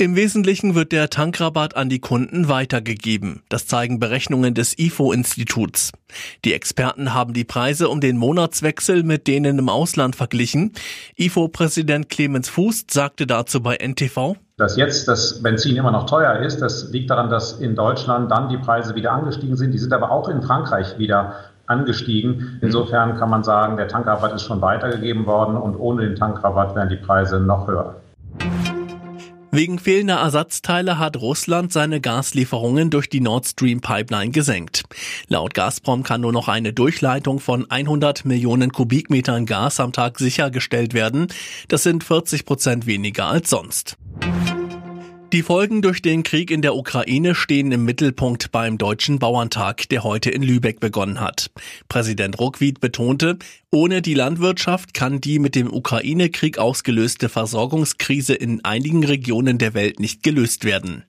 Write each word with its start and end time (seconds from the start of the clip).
Im 0.00 0.14
Wesentlichen 0.14 0.76
wird 0.76 0.92
der 0.92 1.10
Tankrabatt 1.10 1.76
an 1.76 1.88
die 1.88 1.98
Kunden 1.98 2.48
weitergegeben. 2.48 3.42
Das 3.48 3.66
zeigen 3.66 3.98
Berechnungen 3.98 4.54
des 4.54 4.78
IFO-Instituts. 4.78 5.90
Die 6.44 6.54
Experten 6.54 7.14
haben 7.14 7.32
die 7.32 7.42
Preise 7.42 7.88
um 7.88 8.00
den 8.00 8.16
Monatswechsel 8.16 9.02
mit 9.02 9.26
denen 9.26 9.58
im 9.58 9.68
Ausland 9.68 10.14
verglichen. 10.14 10.70
IFO-Präsident 11.16 12.08
Clemens 12.10 12.48
Fuß 12.48 12.84
sagte 12.88 13.26
dazu 13.26 13.60
bei 13.60 13.74
NTV. 13.74 14.36
Dass 14.56 14.76
jetzt 14.76 15.08
das 15.08 15.42
Benzin 15.42 15.74
immer 15.74 15.90
noch 15.90 16.06
teuer 16.06 16.42
ist, 16.42 16.60
das 16.60 16.92
liegt 16.92 17.10
daran, 17.10 17.28
dass 17.28 17.54
in 17.54 17.74
Deutschland 17.74 18.30
dann 18.30 18.50
die 18.50 18.58
Preise 18.58 18.94
wieder 18.94 19.10
angestiegen 19.10 19.56
sind. 19.56 19.72
Die 19.72 19.78
sind 19.78 19.92
aber 19.92 20.12
auch 20.12 20.28
in 20.28 20.42
Frankreich 20.42 20.96
wieder 20.98 21.34
angestiegen. 21.66 22.60
Insofern 22.62 23.16
kann 23.18 23.30
man 23.30 23.42
sagen, 23.42 23.76
der 23.76 23.88
Tankrabatt 23.88 24.32
ist 24.32 24.42
schon 24.42 24.60
weitergegeben 24.60 25.26
worden 25.26 25.56
und 25.56 25.74
ohne 25.74 26.02
den 26.02 26.14
Tankrabatt 26.14 26.76
wären 26.76 26.88
die 26.88 26.94
Preise 26.94 27.40
noch 27.40 27.66
höher. 27.66 27.96
Wegen 29.50 29.78
fehlender 29.78 30.16
Ersatzteile 30.16 30.98
hat 30.98 31.16
Russland 31.16 31.72
seine 31.72 32.00
Gaslieferungen 32.00 32.90
durch 32.90 33.08
die 33.08 33.20
Nord 33.20 33.46
Stream 33.46 33.80
Pipeline 33.80 34.30
gesenkt. 34.30 34.82
Laut 35.28 35.54
Gazprom 35.54 36.02
kann 36.02 36.20
nur 36.20 36.32
noch 36.32 36.48
eine 36.48 36.74
Durchleitung 36.74 37.40
von 37.40 37.70
100 37.70 38.26
Millionen 38.26 38.72
Kubikmetern 38.72 39.46
Gas 39.46 39.80
am 39.80 39.92
Tag 39.92 40.18
sichergestellt 40.18 40.92
werden. 40.92 41.28
Das 41.68 41.82
sind 41.82 42.04
40 42.04 42.44
Prozent 42.44 42.86
weniger 42.86 43.26
als 43.26 43.48
sonst. 43.48 43.96
Die 45.30 45.42
Folgen 45.42 45.82
durch 45.82 46.00
den 46.00 46.22
Krieg 46.22 46.50
in 46.50 46.62
der 46.62 46.74
Ukraine 46.74 47.34
stehen 47.34 47.70
im 47.70 47.84
Mittelpunkt 47.84 48.50
beim 48.50 48.78
Deutschen 48.78 49.18
Bauerntag, 49.18 49.86
der 49.90 50.02
heute 50.02 50.30
in 50.30 50.42
Lübeck 50.42 50.80
begonnen 50.80 51.20
hat. 51.20 51.50
Präsident 51.90 52.38
Ruckwied 52.40 52.80
betonte, 52.80 53.36
ohne 53.70 54.00
die 54.00 54.14
Landwirtschaft 54.14 54.94
kann 54.94 55.20
die 55.20 55.38
mit 55.38 55.54
dem 55.54 55.70
Ukraine-Krieg 55.70 56.56
ausgelöste 56.56 57.28
Versorgungskrise 57.28 58.32
in 58.32 58.64
einigen 58.64 59.04
Regionen 59.04 59.58
der 59.58 59.74
Welt 59.74 60.00
nicht 60.00 60.22
gelöst 60.22 60.64
werden. 60.64 61.04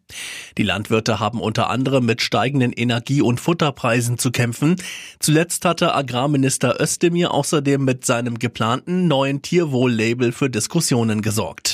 Die 0.58 0.64
Landwirte 0.64 1.22
haben 1.22 1.40
unter 1.40 1.70
anderem 1.70 2.06
mit 2.06 2.22
steigenden 2.22 2.73
Energie- 2.73 3.22
und 3.22 3.40
Futterpreisen 3.40 4.17
zu 4.17 4.31
kämpfen. 4.31 4.75
Zuletzt 5.20 5.64
hatte 5.64 5.95
Agrarminister 5.95 6.81
Özdemir 6.81 7.34
außerdem 7.34 7.86
mit 7.86 8.03
seinem 8.03 8.38
geplanten 8.38 9.08
neuen 9.08 9.42
Tierwohl-Label 9.42 10.34
für 10.34 10.50
Diskussionen 10.50 11.22
gesorgt. 11.22 11.69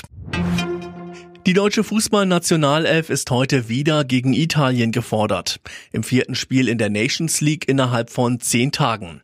Die 1.46 1.54
deutsche 1.54 1.84
Fußballnationalelf 1.84 3.12
ist 3.12 3.30
heute 3.30 3.70
wieder 3.70 4.04
gegen 4.04 4.34
Italien 4.34 4.92
gefordert. 4.92 5.60
Im 5.92 6.02
vierten 6.02 6.34
Spiel 6.34 6.68
in 6.68 6.80
der 6.80 6.90
Nations 6.90 7.40
League 7.40 7.68
innerhalb 7.68 8.10
von 8.10 8.40
zehn 8.40 8.72
Tagen. 8.72 9.22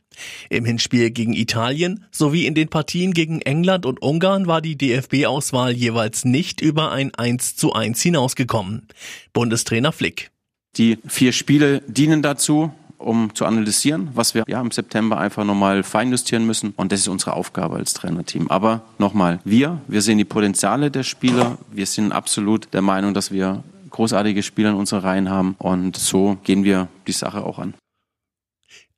Im 0.51 0.63
Hinspiel 0.63 1.09
gegen 1.09 1.33
Italien 1.33 2.05
sowie 2.11 2.45
in 2.45 2.53
den 2.53 2.67
Partien 2.67 3.15
gegen 3.15 3.41
England 3.41 3.87
und 3.87 4.03
Ungarn 4.03 4.45
war 4.45 4.61
die 4.61 4.77
DFB-Auswahl 4.77 5.71
jeweils 5.71 6.23
nicht 6.23 6.61
über 6.61 6.91
ein 6.91 7.11
1 7.15 7.55
zu 7.55 7.73
1 7.73 7.99
hinausgekommen. 7.99 8.87
Bundestrainer 9.33 9.91
Flick. 9.91 10.29
Die 10.77 10.99
vier 11.07 11.33
Spiele 11.33 11.81
dienen 11.87 12.21
dazu, 12.21 12.71
um 13.03 13.33
zu 13.35 13.45
analysieren, 13.45 14.09
was 14.13 14.33
wir 14.33 14.43
ja 14.47 14.61
im 14.61 14.71
September 14.71 15.17
einfach 15.17 15.43
nochmal 15.43 15.83
feinjustieren 15.83 16.45
müssen. 16.45 16.73
Und 16.75 16.91
das 16.91 17.01
ist 17.01 17.07
unsere 17.07 17.33
Aufgabe 17.33 17.75
als 17.75 17.93
Trainerteam. 17.93 18.49
Aber 18.49 18.81
nochmal, 18.97 19.39
wir, 19.43 19.81
wir 19.87 20.01
sehen 20.01 20.17
die 20.17 20.25
Potenziale 20.25 20.91
der 20.91 21.03
Spieler. 21.03 21.57
Wir 21.71 21.85
sind 21.85 22.11
absolut 22.11 22.73
der 22.73 22.81
Meinung, 22.81 23.13
dass 23.13 23.31
wir 23.31 23.63
großartige 23.89 24.43
Spieler 24.43 24.69
in 24.69 24.75
unseren 24.75 25.01
Reihen 25.01 25.29
haben. 25.29 25.55
Und 25.57 25.97
so 25.97 26.37
gehen 26.43 26.63
wir 26.63 26.87
die 27.07 27.11
Sache 27.11 27.43
auch 27.43 27.59
an. 27.59 27.73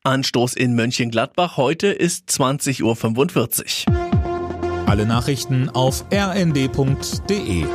Anstoß 0.03 0.55
in 0.55 0.75
Mönchengladbach 0.75 1.57
heute 1.57 1.87
ist 1.87 2.29
20.45 2.29 3.89
Uhr. 3.89 4.83
Alle 4.85 5.05
Nachrichten 5.05 5.69
auf 5.69 6.05
rnd.de 6.11 7.65